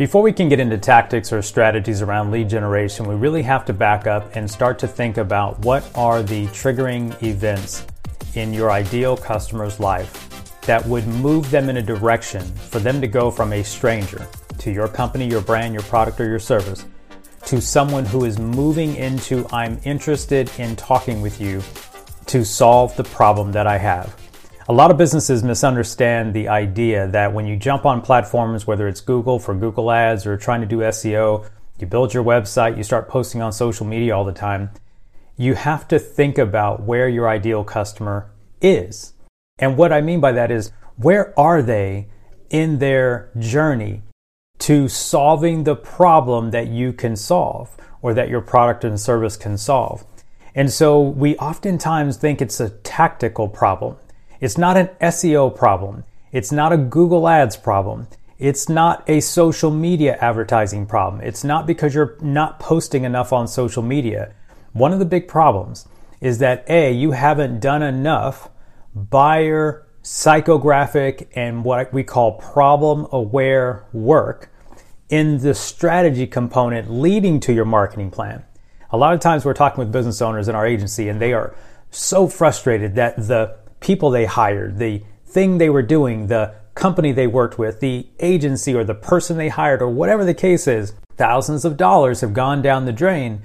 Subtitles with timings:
[0.00, 3.74] Before we can get into tactics or strategies around lead generation, we really have to
[3.74, 7.84] back up and start to think about what are the triggering events
[8.32, 12.40] in your ideal customer's life that would move them in a direction
[12.70, 14.26] for them to go from a stranger
[14.56, 16.86] to your company, your brand, your product, or your service
[17.44, 21.62] to someone who is moving into I'm interested in talking with you
[22.24, 24.19] to solve the problem that I have.
[24.70, 29.00] A lot of businesses misunderstand the idea that when you jump on platforms, whether it's
[29.00, 31.44] Google for Google Ads or trying to do SEO,
[31.80, 34.70] you build your website, you start posting on social media all the time,
[35.36, 39.14] you have to think about where your ideal customer is.
[39.58, 42.06] And what I mean by that is, where are they
[42.48, 44.02] in their journey
[44.60, 49.58] to solving the problem that you can solve or that your product and service can
[49.58, 50.04] solve?
[50.54, 53.96] And so we oftentimes think it's a tactical problem.
[54.40, 56.04] It's not an SEO problem.
[56.32, 58.08] It's not a Google Ads problem.
[58.38, 61.20] It's not a social media advertising problem.
[61.20, 64.32] It's not because you're not posting enough on social media.
[64.72, 65.86] One of the big problems
[66.22, 68.48] is that A, you haven't done enough
[68.94, 74.50] buyer psychographic and what we call problem aware work
[75.10, 78.42] in the strategy component leading to your marketing plan.
[78.90, 81.54] A lot of times we're talking with business owners in our agency and they are
[81.90, 87.26] so frustrated that the people they hired, the thing they were doing, the company they
[87.26, 91.64] worked with, the agency or the person they hired, or whatever the case is, thousands
[91.64, 93.42] of dollars have gone down the drain.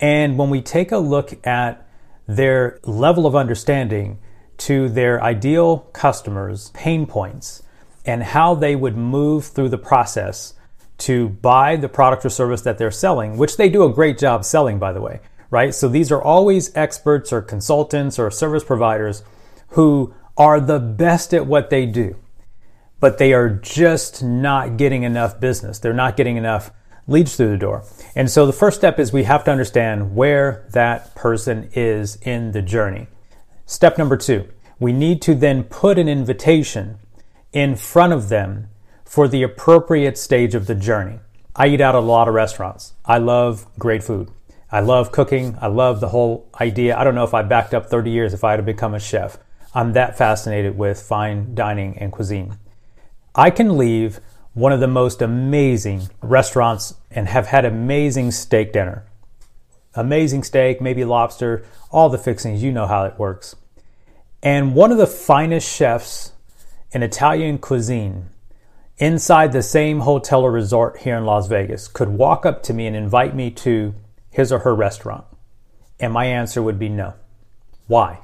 [0.00, 1.86] And when we take a look at
[2.26, 4.18] their level of understanding
[4.56, 7.62] to their ideal customers' pain points
[8.04, 10.54] and how they would move through the process
[10.96, 14.44] to buy the product or service that they're selling, which they do a great job
[14.44, 15.74] selling, by the way, right?
[15.74, 19.22] So these are always experts or consultants or service providers
[19.74, 22.16] who are the best at what they do,
[23.00, 25.78] but they are just not getting enough business.
[25.78, 26.70] They're not getting enough
[27.06, 27.84] leads through the door.
[28.14, 32.52] And so the first step is we have to understand where that person is in
[32.52, 33.08] the journey.
[33.66, 34.48] Step number two,
[34.78, 36.98] we need to then put an invitation
[37.52, 38.68] in front of them
[39.04, 41.18] for the appropriate stage of the journey.
[41.56, 42.94] I eat out at a lot of restaurants.
[43.04, 44.30] I love great food.
[44.70, 45.56] I love cooking.
[45.60, 46.96] I love the whole idea.
[46.96, 49.38] I don't know if I backed up 30 years if I had become a chef.
[49.74, 52.58] I'm that fascinated with fine dining and cuisine.
[53.34, 54.20] I can leave
[54.52, 59.04] one of the most amazing restaurants and have had amazing steak dinner.
[59.96, 63.56] Amazing steak, maybe lobster, all the fixings, you know how it works.
[64.42, 66.32] And one of the finest chefs
[66.92, 68.28] in Italian cuisine
[68.98, 72.86] inside the same hotel or resort here in Las Vegas could walk up to me
[72.86, 73.94] and invite me to
[74.30, 75.24] his or her restaurant.
[75.98, 77.14] And my answer would be no.
[77.88, 78.20] Why?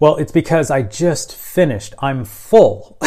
[0.00, 1.94] Well, it's because I just finished.
[1.98, 2.96] I'm full.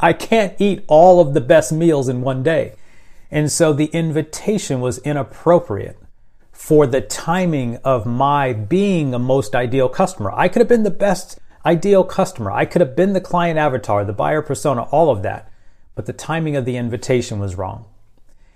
[0.00, 2.74] I can't eat all of the best meals in one day.
[3.30, 5.98] And so the invitation was inappropriate
[6.52, 10.32] for the timing of my being a most ideal customer.
[10.34, 12.50] I could have been the best ideal customer.
[12.50, 15.52] I could have been the client avatar, the buyer persona, all of that.
[15.96, 17.84] But the timing of the invitation was wrong.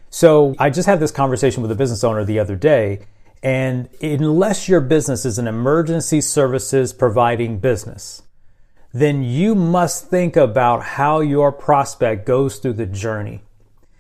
[0.09, 3.01] So I just had this conversation with a business owner the other day,
[3.43, 8.23] and unless your business is an emergency services providing business,
[8.93, 13.43] then you must think about how your prospect goes through the journey.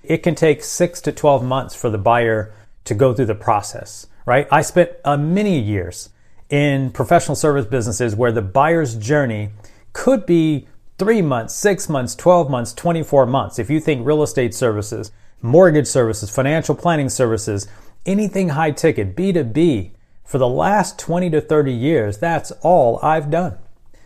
[0.05, 2.55] It can take six to 12 months for the buyer
[2.85, 4.47] to go through the process, right?
[4.51, 6.11] I spent uh, many years
[6.51, 9.51] in professional service businesses where the buyer's journey
[9.93, 13.59] could be three months, six months, 12 months, 24 months.
[13.59, 15.11] If you think real estate services,
[15.41, 17.67] mortgage services, financial planning services,
[18.07, 19.93] anything high ticket, B2B,
[20.25, 23.59] for the last 20 to 30 years, that's all I've done.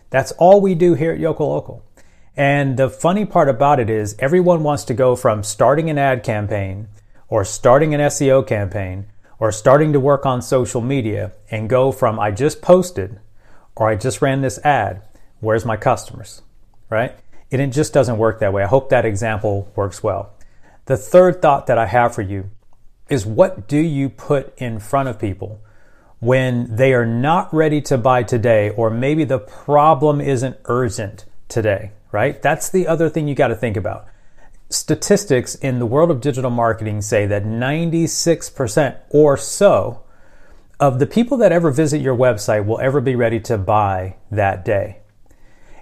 [0.09, 1.83] That's all we do here at Yoko Local.
[2.35, 6.23] And the funny part about it is everyone wants to go from starting an ad
[6.23, 6.87] campaign
[7.29, 9.07] or starting an SEO campaign
[9.39, 13.19] or starting to work on social media and go from I just posted
[13.75, 15.01] or I just ran this ad,
[15.39, 16.41] where's my customers?
[16.89, 17.15] Right?
[17.51, 18.63] And it just doesn't work that way.
[18.63, 20.33] I hope that example works well.
[20.85, 22.49] The third thought that I have for you
[23.09, 25.61] is what do you put in front of people
[26.19, 31.91] when they are not ready to buy today, or maybe the problem isn't urgent today,
[32.11, 32.41] right?
[32.41, 34.07] That's the other thing you got to think about.
[34.69, 40.03] Statistics in the world of digital marketing say that 96% or so
[40.79, 44.65] of the people that ever visit your website will ever be ready to buy that
[44.65, 44.97] day.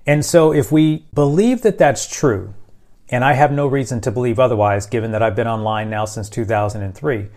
[0.06, 2.54] And so if we believe that that's true,
[3.10, 6.30] and I have no reason to believe otherwise, given that I've been online now since
[6.30, 7.28] 2003,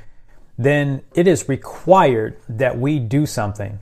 [0.56, 3.78] then it is required that we do something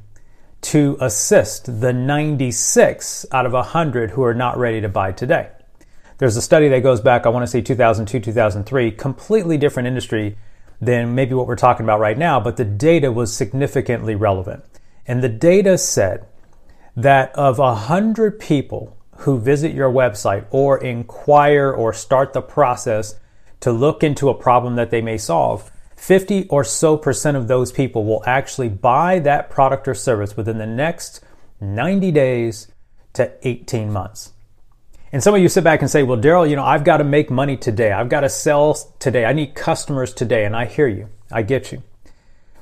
[0.63, 5.49] to assist the 96 out of 100 who are not ready to buy today.
[6.19, 10.37] There's a study that goes back, I want to say 2002, 2003, completely different industry
[10.81, 14.65] than maybe what we're talking about right now, but the data was significantly relevant.
[15.07, 16.27] And the data said
[16.97, 23.19] that of 100 people who visit your website or inquire or start the process
[23.61, 27.73] to look into a problem that they may solve, 50 or so percent of those
[27.73, 31.25] people will actually buy that product or service within the next
[31.61, 32.69] 90 days
[33.15, 34.33] to 18 months.
[35.13, 37.05] And some of you sit back and say, well, Darrell, you know, I've got to
[37.05, 37.93] make money today.
[37.93, 39.25] I've got to sell today.
[39.25, 40.45] I need customers today.
[40.45, 41.09] And I hear you.
[41.33, 41.83] I get you.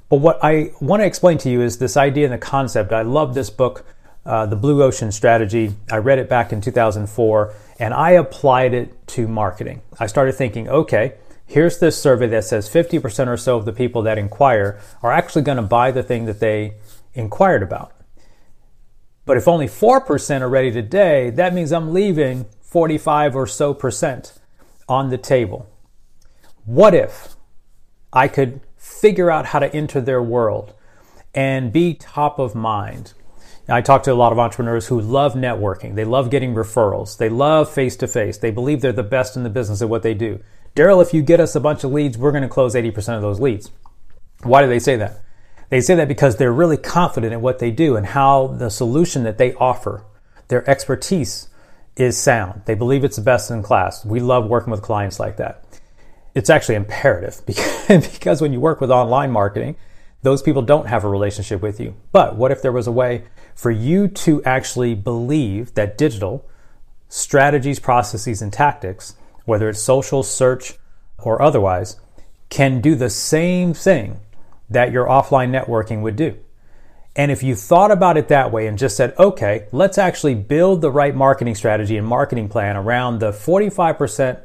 [0.08, 2.92] But what I want to explain to you is this idea and the concept.
[2.92, 3.84] I love this book,
[4.26, 5.74] uh, The Blue Ocean Strategy.
[5.90, 9.82] I read it back in 2004 and I applied it to marketing.
[9.98, 11.14] I started thinking, okay,
[11.46, 15.42] here's this survey that says 50% or so of the people that inquire are actually
[15.42, 16.74] going to buy the thing that they
[17.14, 17.92] inquired about.
[19.26, 24.34] But if only 4% are ready today, that means I'm leaving 45 or so percent
[24.88, 25.68] on the table.
[26.64, 27.36] What if
[28.12, 30.74] I could figure out how to enter their world
[31.34, 33.14] and be top of mind?
[33.68, 35.94] I talk to a lot of entrepreneurs who love networking.
[35.94, 37.16] They love getting referrals.
[37.16, 38.36] They love face to face.
[38.36, 40.40] They believe they're the best in the business at what they do.
[40.74, 43.22] Darrell, if you get us a bunch of leads, we're going to close 80% of
[43.22, 43.70] those leads.
[44.42, 45.20] Why do they say that?
[45.70, 49.22] They say that because they're really confident in what they do and how the solution
[49.22, 50.04] that they offer,
[50.48, 51.48] their expertise
[51.96, 52.62] is sound.
[52.66, 54.04] They believe it's the best in class.
[54.04, 55.64] We love working with clients like that.
[56.34, 59.76] It's actually imperative because because when you work with online marketing,
[60.24, 61.94] those people don't have a relationship with you.
[62.10, 63.24] But what if there was a way
[63.54, 66.44] for you to actually believe that digital
[67.08, 70.78] strategies, processes, and tactics, whether it's social, search,
[71.18, 72.00] or otherwise,
[72.48, 74.18] can do the same thing
[74.70, 76.36] that your offline networking would do.
[77.14, 80.80] And if you thought about it that way and just said, okay, let's actually build
[80.80, 84.40] the right marketing strategy and marketing plan around the 45%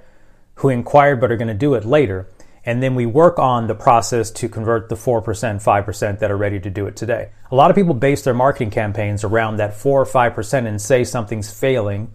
[0.55, 2.27] who inquired but are going to do it later,
[2.69, 6.59] and then we work on the process to convert the 4%, 5% that are ready
[6.59, 7.31] to do it today.
[7.49, 11.03] A lot of people base their marketing campaigns around that 4 or 5% and say
[11.03, 12.13] something's failing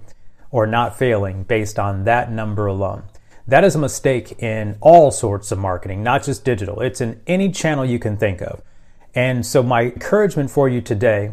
[0.52, 3.02] or not failing based on that number alone.
[3.48, 6.80] That is a mistake in all sorts of marketing, not just digital.
[6.80, 8.62] It's in any channel you can think of.
[9.12, 11.32] And so, my encouragement for you today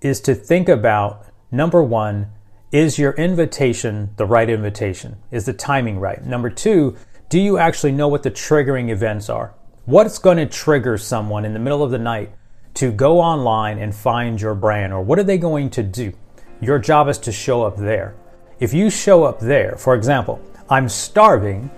[0.00, 2.32] is to think about number one,
[2.72, 5.18] is your invitation the right invitation?
[5.30, 6.24] Is the timing right?
[6.24, 6.96] Number two,
[7.34, 9.52] do you actually know what the triggering events are?
[9.86, 12.30] What's going to trigger someone in the middle of the night
[12.74, 14.92] to go online and find your brand?
[14.92, 16.12] Or what are they going to do?
[16.60, 18.14] Your job is to show up there.
[18.60, 20.40] If you show up there, for example,
[20.70, 21.72] I'm starving.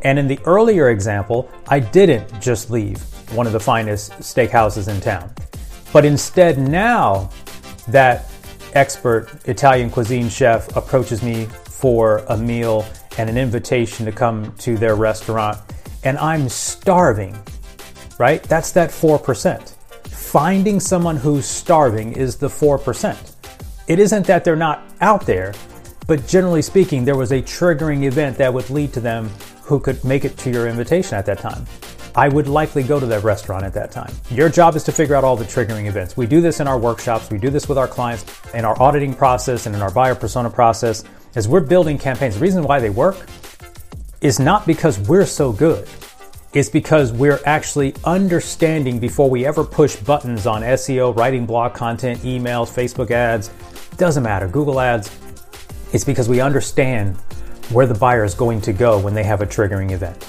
[0.00, 2.98] And in the earlier example, I didn't just leave
[3.36, 5.30] one of the finest steakhouses in town.
[5.92, 7.28] But instead, now
[7.88, 8.30] that
[8.72, 12.86] expert Italian cuisine chef approaches me for a meal
[13.18, 15.58] and an invitation to come to their restaurant,
[16.04, 17.36] and I'm starving,
[18.18, 18.42] right?
[18.44, 19.74] That's that 4%.
[20.08, 23.32] Finding someone who's starving is the 4%.
[23.88, 25.52] It isn't that they're not out there,
[26.06, 29.28] but generally speaking, there was a triggering event that would lead to them
[29.62, 31.66] who could make it to your invitation at that time.
[32.14, 34.12] I would likely go to that restaurant at that time.
[34.30, 36.16] Your job is to figure out all the triggering events.
[36.16, 39.14] We do this in our workshops, we do this with our clients in our auditing
[39.14, 41.04] process and in our buyer persona process.
[41.34, 43.16] As we're building campaigns, the reason why they work
[44.20, 45.88] is not because we're so good.
[46.52, 52.20] It's because we're actually understanding before we ever push buttons on SEO, writing blog content,
[52.20, 53.50] emails, Facebook ads,
[53.96, 55.10] doesn't matter, Google ads,
[55.94, 57.16] it's because we understand
[57.70, 60.26] where the buyer is going to go when they have a triggering event.